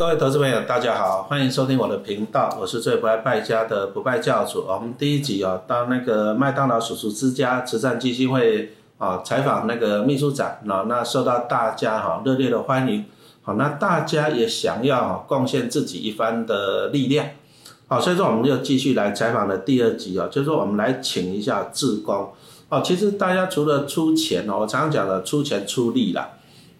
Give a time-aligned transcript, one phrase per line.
[0.00, 4.64] 各位投资朋友，大家好，欢迎收听我的频道，我是最不爱败家的不败教主。
[4.66, 13.04] 我们第一集啊，到那个麦当劳叔叔之家慈善基金会啊，采访那个秘书长，那那受到大家哈热烈的欢迎。
[13.42, 17.26] 好，那大家也想要贡献自己一番的力量。
[17.86, 22.32] 好，所以说我们就继续来采访的第二集啊，就是说我们来请一下志工。
[22.70, 26.26] 哦，其实大家除了出钱哦，我常常讲的出钱出力啦。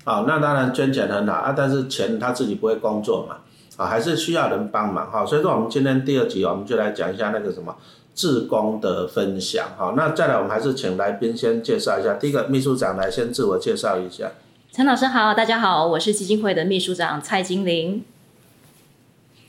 [0.03, 3.37] 好，那当然捐钱很好啊，但是钱他自己不会工作嘛，
[3.77, 5.27] 啊，还是需要人帮忙哈。
[5.27, 7.77] 所以说，我们今天第二集，我们就来讲一下那个什么
[8.15, 9.93] 志工的分享哈。
[9.95, 12.15] 那再来，我们还是请来宾先介绍一下。
[12.15, 14.31] 第一个秘书长来先自我介绍一下。
[14.73, 18.03] 陈老师好，大家好，我是基金会的秘书长蔡金玲。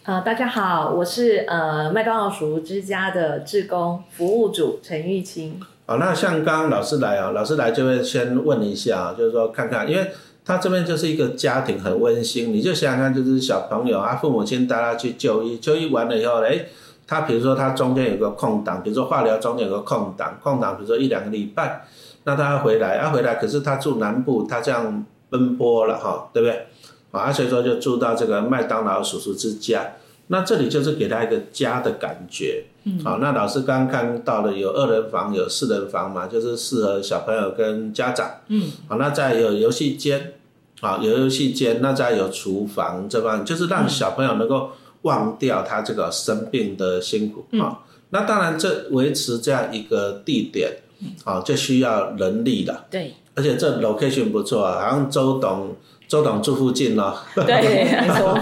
[0.04, 5.62] 啊，大家好，我是呃麦当劳鼠之家的志工服务组陈玉清。
[5.86, 10.12] 好，那像刚刚老师来啊，老师来就会先问一下，就是说看看，因为。
[10.44, 16.66] 他这边就是一个家庭很温馨，你就想想看，就是小朋友啊，父母亲带他去就医，就医完了以后，哎，
[17.06, 21.86] 他比如说他中间有个空档，比如说化疗中间有个空档，空档比如说一两个礼拜，
[22.24, 26.68] 那他要回来，啊回来，可是他住南部，他这样奔波了哈，对不对？
[27.12, 29.94] 啊，所以说就住到这个麦当劳叔叔之家。
[30.28, 40.36] 那这里就是给他一个家的感觉，嗯好，那老师刚刚看到了有二人房，有四人房嘛，就是适合小朋友跟家长，嗯，好，那再有游戏间，
[40.82, 44.72] 好，有游戏间，那再有厨房这方，就是让小朋友能够
[45.04, 47.80] 忘掉他这个生病的辛苦，啊，
[48.10, 50.70] 那当然这维持这样一个地点，
[51.24, 55.76] 啊，就需要人力的，对，而且这 location 不错啊，好像周董。
[56.12, 57.46] 周董住附近哦，对，
[58.02, 58.38] 没错，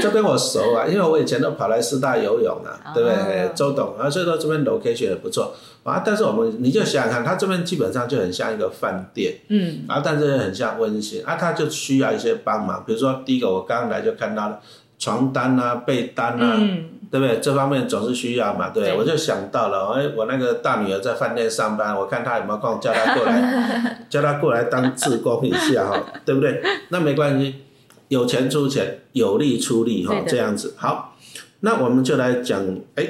[0.00, 3.50] 这边我熟啊，因为我以前都跑来师大游泳啊，对不对？
[3.54, 6.02] 周董啊，所以说这边 location 也不错啊。
[6.02, 12.82] 但是我们你就想想看，它这边基本上就很像一个饭店，嗯，啊，但是很像温馨啊，它就需要一些帮忙。
[12.86, 14.58] 比如说第一个，我刚刚来就看到了
[15.00, 16.60] 床单啊、被单啊。
[17.10, 17.40] 对不对？
[17.40, 26.62] 这方面总是需要嘛，对我就想到了，哎，我那个大女儿在饭店上班，我看她有没有空，叫她过来， 叫她过来当志工一下哈，对不对？
[26.90, 27.56] 那没关系，
[28.06, 31.16] 有钱出钱，有力出力哈，这样子好。
[31.62, 33.04] 那我们就来讲，哎，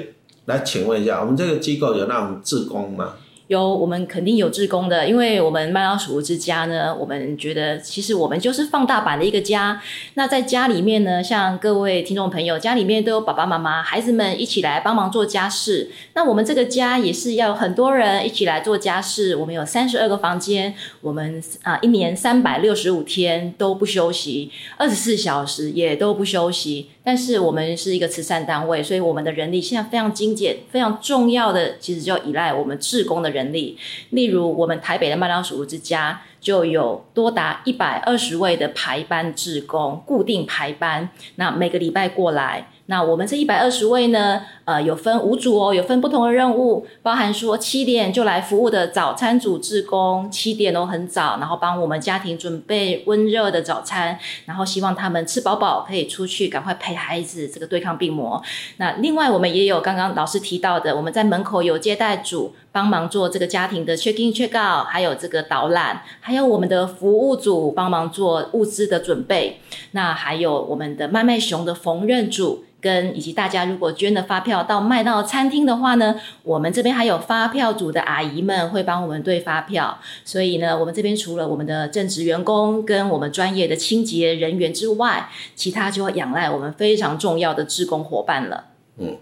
[0.47, 3.13] 来请问一下，我们这个机构有那种志工吗？
[3.51, 9.83] 有，我们肯定有志工的，因为我们麦当鼠之家呢，我们觉得其实我们就是放大版的一个家。
[10.15, 15.91] 那在家里面呢，像各位听众朋友，家里面都有爸爸妈妈、孩子们一起来帮忙做家事。
[16.15, 19.35] 那我们这个家也是要很多人一起来做家事。
[19.35, 26.91] 我们有三十二个房间，我们啊一年三百六十五天都不休息，二十四小时也都不休息。
[27.03, 33.77] 但是我们是一个慈善单位，所以我们的人力现在非常精简，非常重要的其实就依赖我们志工的人力。
[34.11, 42.69] 例如，我们台北的麦当鼠之家就有多达一百二十位的排班志工，固定排班，那每个礼拜过来。
[42.87, 44.43] 那我们这一百二十位呢？
[44.65, 58.43] 呃，有分五组哦，有分不同的任务，包含说七点就来服务的早餐组职工，七点都很早，然后帮我们家庭准备温热的早餐，然后希望他们吃饱饱可以出去赶快陪孩子这个对抗病魔。
[58.79, 69.61] 那另外我们也有刚刚老师提到的，我们在门口有接待组帮忙做这个家庭的 check in check out，还有这个导览，还有我们的服务组帮忙做物资的准备，
[69.93, 72.65] 那还有我们的麦麦熊的缝纫组。
[72.83, 88.65] 跟以及大家如果捐的发票到卖到餐厅的话呢，我们这边还有发票组的阿姨们会帮我们对发票，所以呢，我们这边除了我们的正职员工跟我们专业的清洁人员之外，其他就要仰赖我们非常重要的志工伙伴了。
[88.97, 89.19] 嗯，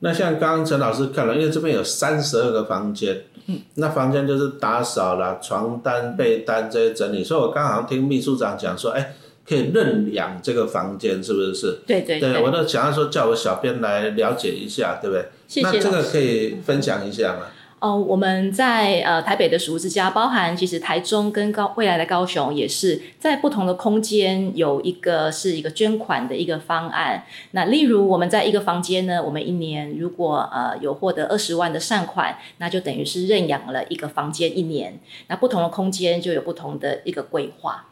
[0.00, 9.14] 那像刚刚陈老师看了，因为这边有三十二个房间，嗯，那房间就是打扫了床单被单这些整理，所以我刚好听秘书长讲说，哎。
[9.48, 11.54] 可以认养这个房间，是不是？
[11.54, 11.78] 是。
[11.86, 12.20] 对对。
[12.20, 15.24] 对，我都想要说叫我小编来了解一下，对不对？
[15.48, 17.46] 谢谢那这个可以分享一下吗？
[17.80, 27.24] 哦，我们在呃台北的熟之家，包含其实台中跟高未来的高雄，也是在不同的空间有一个是一个捐款的一个方案。
[27.52, 34.98] 那例如我们在一个房间呢，我们一年如果呃有获得二十万的善款，那就等于是认养了一个房间一年。
[35.28, 37.86] 那不同的空间就有不同的一个规划。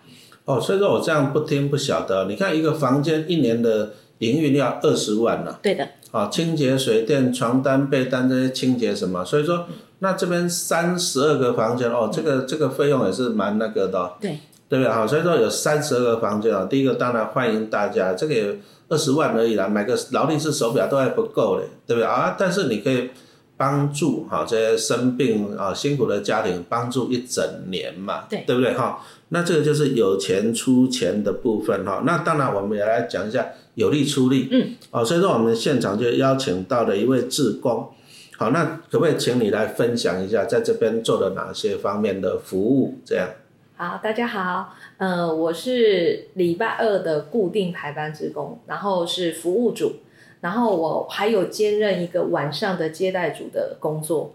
[0.46, 2.26] 哦，所以说我这样不听不晓得。
[2.28, 5.58] 你看一个房间一年的营运要二十万呢。
[5.62, 5.88] 对的。
[6.10, 9.66] 啊，清洁水电、床单、被单这些清洁什么，所以说
[9.98, 14.12] 那这边三十二个房间哦，这个这个费用也是蛮那个的。
[14.20, 14.38] 对。
[14.68, 14.92] 对不对？
[14.92, 16.66] 好，所以说有三十二个房间啊。
[16.68, 18.56] 第一个当然欢迎大家，这个
[18.88, 22.34] 二十万而已啦，买个劳力士手表都还不够嘞，对不对啊？
[22.36, 23.10] 但是你可以
[23.56, 29.02] 帮助哈这些生病啊辛苦的家庭帮助一整年嘛，对对不对哈？
[29.30, 32.02] 那这个就是有钱出钱的部分哈。
[32.04, 37.88] 那当然我们也来讲一下有力出力，嗯，哦，所以说我们现场就邀请到了一位志工，
[38.36, 42.98] 好，那可不可以请你来分享一下在这边做了哪些方面的服务？
[43.04, 43.28] 这样，
[43.76, 49.96] 好，大家好，呃，我是礼拜二的固定排班职工，然后是服务组，
[50.40, 54.32] 然后我还有兼任一个晚上的接待组的工作。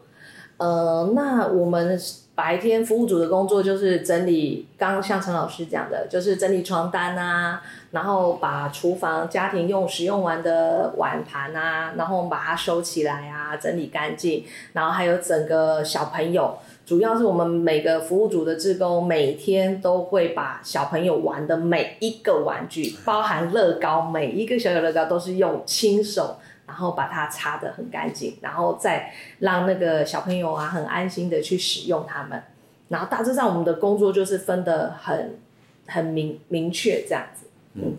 [0.57, 1.99] 呃，那我们
[2.35, 7.61] 白天服务组的工作就是整理，刚刚像陈老师讲的，就是整理床单啊，
[7.91, 16.57] 然后把厨房家庭用使用完的碗盘啊，然后我们把它收起来啊，整理干净，然后还有整个小朋友。
[16.85, 26.37] 主要是我们每个服务组的职工每天都会把小朋友玩的每一个玩具，包含乐高，每一个小小乐高都是用亲手，
[26.67, 32.43] 然后把它擦得很干净，然后再让那个小朋友啊很安心的去使用它们。
[32.89, 35.39] 然后大致上我们的工作就是分得很
[35.87, 37.45] 很明明确这样子。
[37.75, 37.95] 嗯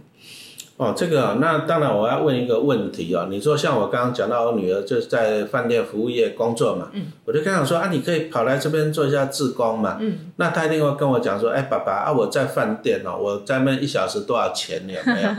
[0.83, 15.29] 哦，这个啊那当然我要问一个问题啊，你说像我刚刚讲到我女儿就是在饭店服务业工作嘛，嗯，我就跟她说啊，你可以跑来这边做一下志工嘛，嗯，那她一定会跟我讲说，哎，爸爸啊，我在饭店哦，我在那边一小时多少钱有没有？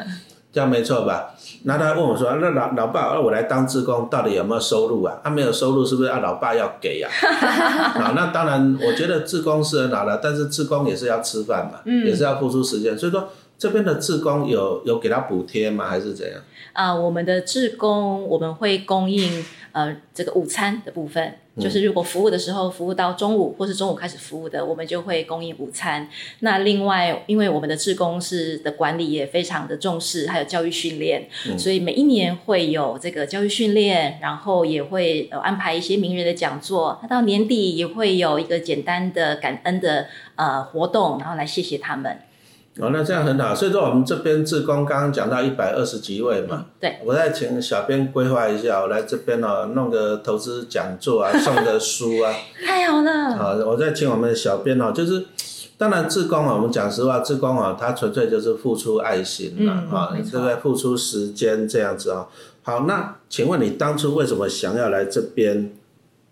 [0.54, 1.32] 这样没错吧？
[1.64, 5.18] 那他问我说，那老老爸，那我来当志工到底有没有收入啊？
[5.24, 6.20] 他、没有收入是不是啊？
[6.20, 7.10] 老爸要给呀、
[7.98, 8.14] 啊？
[8.16, 13.28] 那当然，我觉得志工是很好的，但是志工也是要吃饭嘛，也是要付出时间，所以说
[13.58, 15.88] 这边的志工有有给他补贴吗？
[15.90, 16.42] 还是怎样？
[16.74, 26.10] 啊、我们的志工我们会供应呃这个午餐的部分，就是如果服务的时候服务到中午或是中午开始服务的，我们就会供应午餐。
[26.40, 31.30] 那另外，因为我们的志工是的管理也非常的重视，还有教育训练，
[31.60, 37.00] 所以每一年会有这个教育训练，然后也会呃安排一些名人的讲座。
[37.04, 42.18] 那到年底也会有一个简单的感恩的呃活动，然后来谢谢他们。
[42.80, 43.54] 哦，那这样很好。
[43.54, 52.34] 所以说我们这边志工刚刚讲到一百二十几位嘛，对，我再请小编规划一下，我来这边哦，弄个投资讲座啊，送个书啊，
[52.66, 55.24] 太好了，好，我再请我们的小编哦，就是
[55.78, 60.56] 当然志工啊，我们讲实话，志工啊，他纯粹就是付出爱心啦，嗯啊、对不对？
[60.56, 62.28] 付出时间这样子啊、
[62.64, 65.72] 好，那请问你当初为什么想要来这边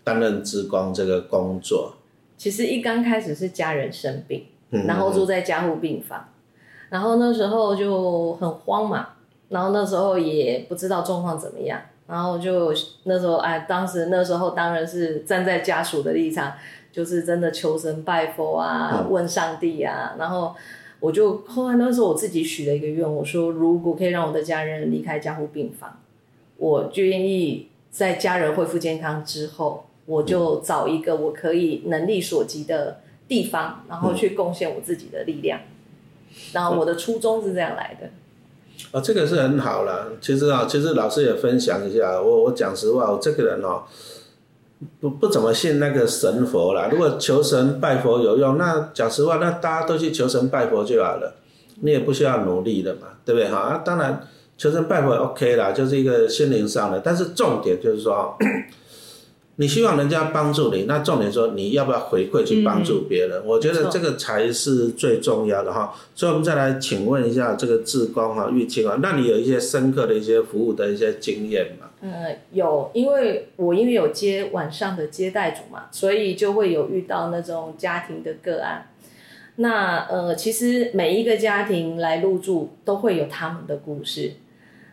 [0.02, 1.94] 担任志工这个工作？
[2.36, 4.51] 其实一刚开始是家人生病，嗯
[4.86, 6.26] 然后住在加护病房，
[6.88, 9.08] 然后那时候就很慌嘛，
[9.50, 12.72] 然后那时候也不知道状况怎么样，然后就
[13.04, 16.52] 那时候哎，当时那时候当然是站在家属的立场，
[16.90, 20.54] 就是真的求神拜佛啊，问上帝啊，然后
[21.00, 25.98] 我就后来那时候我自己许了一个愿，我说如果可以让我的家人离开加护病房，
[26.56, 33.00] 我就愿意在家人恢复健康之后，我就找一个我可以能力所及的
[33.32, 35.58] 地方，然后去贡献我自己的力量。
[36.52, 38.10] 然后我的初衷是这样来的。
[38.90, 40.12] 哦，这个是很好了。
[40.20, 43.84] 其实啊，其实老师也分享一下，我我讲实话，我这个人哦，
[45.00, 46.90] 不不怎么信那个神佛啦。
[46.92, 51.36] 如果求神拜佛有用，那讲实话，那大家都去求神拜佛就好了，
[51.80, 53.56] 你也不需要努力的嘛，对不对哈？
[53.58, 54.28] 啊，当然
[54.58, 58.36] 求神拜佛 OK 啦，就是一个心灵上的，但是重点就是说。
[59.56, 63.44] 你希望人家帮助你，那重点说你要不要回馈去帮助别人？
[63.46, 65.94] 我觉得这个才是最重要的哈。
[66.14, 71.90] 所以我们再来请问一下这个志工哈，玉清啊，那你有一些深刻的一些服务的一些经验吗？
[72.00, 78.88] 呃，有，因为我因为有接晚上的接待组嘛，所以就会有遇到那种家庭的个案。
[79.56, 84.32] 那呃，其实每一个家庭来入住都会有他们的故事。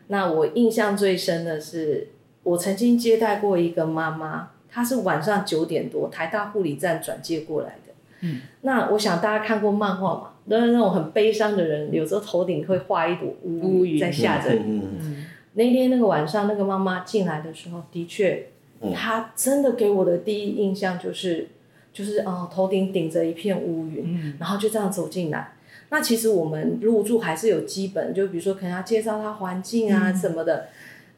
[0.07, 2.09] 那我印象最深的是，
[2.43, 7.93] 我曾经接待过一个妈妈，她是晚上九点多台大护理站转接过来的。
[8.22, 14.60] 嗯，那我想大家看过漫画嘛，都是那种很悲伤的人，有时候头顶会画一朵乌乌云在下着雨。
[14.65, 18.48] 嗯嗯那天那个晚上，那个妈妈进来的时候，的确，
[18.93, 21.48] 她真的给我的第一印象就是，
[21.91, 25.53] 就是哦，头顶顶着一片乌云，然后就这样走进来。
[25.89, 30.67] 那其实我们入住还是有基本，就比如说可能要介绍她环境啊什么的。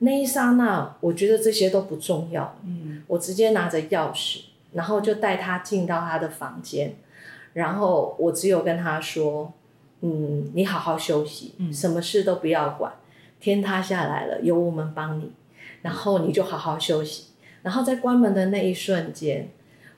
[0.04, 2.58] 那一刹那，我觉得这些都不重要。
[2.66, 4.42] 嗯，我直接拿着钥匙，
[4.74, 6.96] 然后就带他进到他的房间，
[7.54, 9.54] 然后我只有跟他说，
[10.02, 12.92] 嗯，你好好休息，嗯什么事都不要管。
[13.40, 15.32] 天塌下来了，有我们帮你，
[15.82, 17.28] 然后你就好好休息。
[17.62, 19.50] 然后在关门的那一瞬间，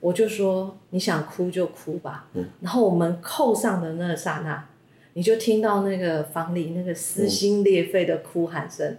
[0.02, 2.28] 我就说你想哭就哭吧。
[2.60, 4.68] 然后我们扣上的那刹那，
[5.14, 8.98] 你就听到那个房里那个撕心裂肺的哭喊声，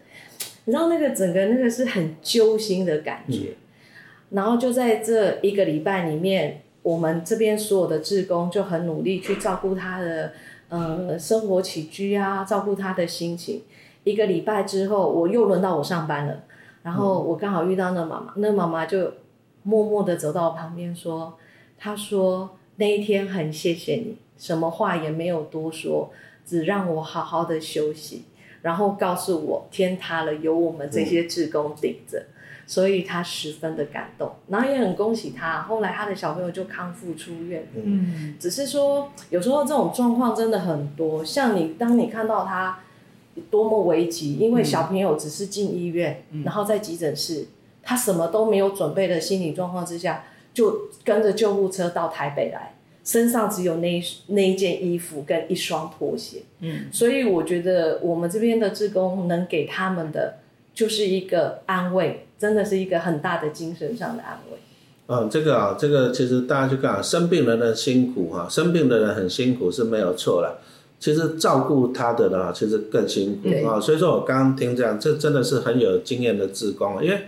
[0.65, 3.55] 你知道那个整个那个是很揪心的感觉。
[4.31, 10.33] 然后就在这一个礼拜里面，我们这边所有的志工就很努力去照顾他的
[10.69, 13.63] 呃生活起居啊，照顾他的心情。
[14.03, 16.43] 一个礼拜之后，我又轮到我上班了，
[16.83, 19.13] 然后我刚好遇到那妈妈，那妈妈就
[19.63, 21.39] 默默的走到我旁边说
[21.79, 26.11] ：“她说那一天很谢谢你，什么话也没有多说，
[26.45, 28.25] 只让我好好的休息，
[28.65, 32.21] 然后告诉我天塌了，有我们这些志工顶着。”
[32.67, 35.61] 所以他十分的感动，然后也很恭喜他。
[35.61, 37.69] 后来他的小朋友就康复出院。
[37.75, 42.79] 嗯，只是说有时候这种状况真的很多，像你当你看到他
[43.51, 47.49] 多么危急，因为小朋友只是进医院，然后在急诊室，
[47.83, 52.74] 他什么都没有准备的心理状况之下，就跟着救护车到台北来，
[53.05, 56.43] 身上只有那一那一件衣服跟一双拖鞋。
[56.61, 60.39] 嗯，所以我觉得我们这边的职工能给他们的
[60.73, 64.59] 就是一个安慰，真的是一个很大的精神上的安慰。
[65.07, 70.63] 嗯，这个啊，这个其实大家去看，生病人的辛苦哈、生病的人很辛苦是没有错了。
[70.99, 73.79] 其实照顾他的呢，其实更辛苦啊。
[73.79, 77.21] 所以说我刚刚听这样，这真的是很有经验的职工啊，因为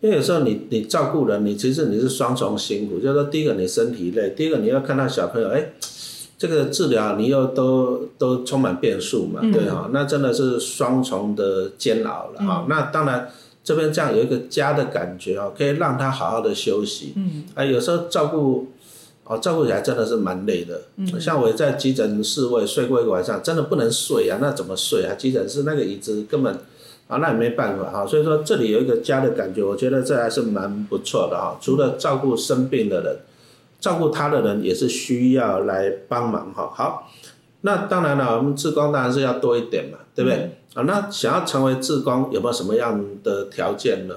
[0.00, 5.72] 因为有时候你你照顾人，你其实你是双重辛苦，就是说第一个你身体累，第一个你要看到小朋友，哎，
[6.38, 13.30] 这个治疗你又都都充满变数嘛，对哈、那真的是双重的煎熬了哈、那当然。
[13.62, 17.12] 这边这样有一个家的感觉哦，可以让他好好的休息。
[17.14, 18.68] 嗯，啊，有时候照顾，
[19.24, 20.80] 哦，照顾起来真的是蛮累的。
[20.96, 25.14] 嗯，像我在急诊室我也睡过一个晚上，真的不能睡啊，那怎么睡啊？
[25.14, 26.58] 急诊室那个椅子根本，
[27.10, 28.06] 啊，那也没办法哈。
[28.06, 31.58] 所以说这里有一个家的感觉，我觉得这还是蛮不错的哈。
[31.60, 33.16] 除了照顾生病的人，
[33.80, 36.70] 照顾他的人也是需要来帮忙哈。
[36.72, 37.10] 好，
[37.62, 40.56] 那当然了，我们志工当然是要多一点嘛，对不对？
[40.74, 44.14] 啊，那想要成为志工有没有什么样的条件呢？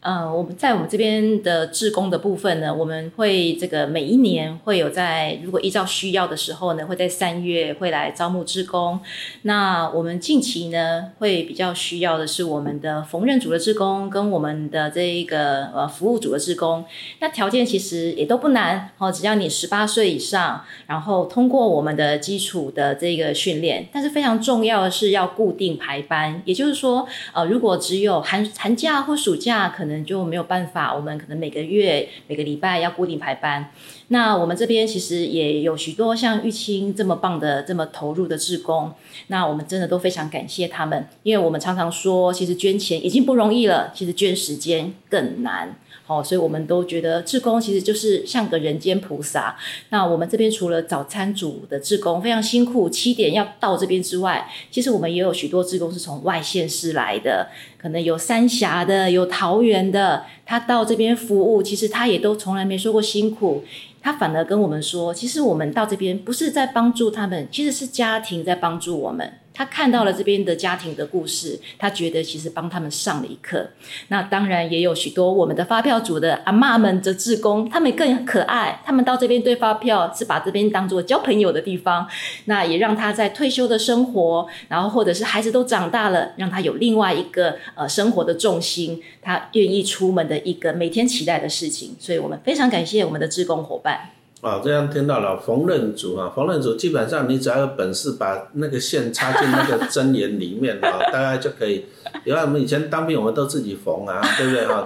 [0.00, 9.00] 呃，我们在我们这边的志工的部分呢，我们会这个每一年会有在如果依照需要的时候呢，会在三月会来招募志工。
[9.42, 16.84] 那我们近期呢，会比较需要的是我们的缝纫组的志工跟我们的这一个呃服务组的志工。
[17.18, 23.88] 那条件其实也都不难哦，只要你十八岁以上，然后通过我们的基础的这个训练。
[23.92, 33.70] 但是非常重要的是要固定排班，也就是说，呃，如果只有寒寒假或暑假，可可能就没有办法，我们可能每个月、每个礼拜要固定排班。
[34.08, 38.92] 那我们这边其实也有许多像玉清这么棒的、这么投入的志工，
[39.28, 45.74] 那我们真的都非常感谢他们，因为我们常常说，其实捐钱已经不容易了，其实捐时间更难。
[46.08, 49.56] 哦，所以我们都觉得志工其实就是像个人间菩萨。
[49.90, 63.62] 那我们这边除了早餐组的志工非常辛苦，七点要到这边之外，其实我们也有许多志工是从外县市来的，可能有三峡的，有桃园的，他到这边服务，其实他也都从来没说过辛苦。
[64.00, 69.30] 他反而跟我们说，其实我们到这边不是在帮助他们，其实是家庭在帮助我们。
[69.58, 73.68] 他看到了这边的家庭的故事，他觉得其实帮他们上了一课。
[74.06, 82.06] 那当然也有许多我们的发票组的阿嬷们的志工，他们更可爱，他们到这边对发票是把这边当做交朋友的地方，
[82.44, 91.96] 那也让他在退休的生活，然后或者是孩子都长大了，让他有另外一个呃生活的重心，他愿意出门的一个每天期待的事情。
[91.98, 94.17] 所以我们非常感谢我们的志工伙伴。
[94.40, 101.86] 啊，这样听到了缝纫组啊，缝纫组基本上你只要有本事把那个线插进那个针眼里面啊， 大概就可以。
[102.24, 104.82] 因为我们以前当兵，我们都自己缝啊，对不对哈？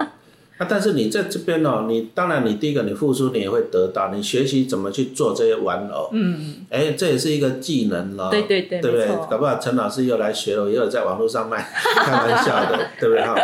[0.57, 9.07] 啊，但是你在这边哦，你当然你第一个你付出你也会得到，你学习怎么去做这些玩偶，嗯，哎，这也是一个技能了，对对对对不对？
[9.29, 11.63] 搞不好陈老师又来学了，又有在网络上卖，
[11.95, 13.35] 开玩笑的，对不对哈？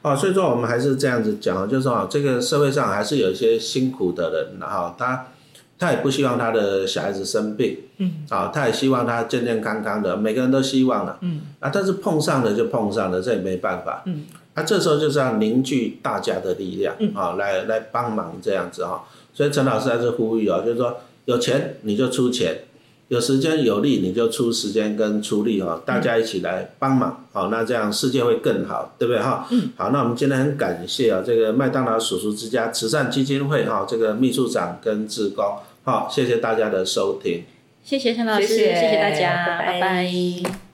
[0.00, 5.26] 哦，所以说我们还是这样子讲，就是说啊，这个社会上还是有一些辛苦的人哈，他
[5.78, 17.14] 他也不希望他的小孩子生病，嗯，啊，他也希望他健健康康的，每个人都希望了，嗯，啊，但是碰上了就碰上了，这也没办法，嗯，啊，这时候就是要凝聚大家的力量，嗯。
[17.14, 22.62] 啊，来来帮忙这样子哈，所以陈老师还是呼吁啊，就是说有钱你就出钱。
[23.08, 29.46] 有时间有力，你就出时间跟出力哈，大家一起来帮忙，好，那这样世界会更好，对不对哈？
[29.50, 29.70] 嗯。
[29.78, 35.42] 好，那我们今天很感谢啊，这个麦当劳叔叔之家慈善基金会哈，这个秘书长跟志工，
[35.88, 37.44] 好，谢谢大家的收听。
[37.82, 40.67] 谢谢陈老师，谢谢谢谢大家，拜拜拜拜